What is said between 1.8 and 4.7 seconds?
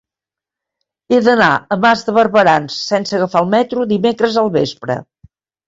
Mas de Barberans sense agafar el metro dimecres al